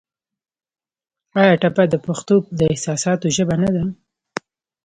[1.39, 3.83] آیا ټپه د پښتو د احساساتو ژبه نه ده؟